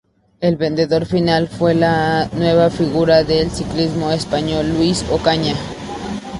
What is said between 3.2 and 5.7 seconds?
del ciclismo español Luis Ocaña.